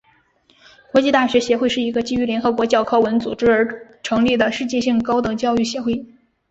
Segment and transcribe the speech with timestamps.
[0.91, 6.03] 国际大学协会是一个基于联合国教科文组织而成立的世界性高等教育协会。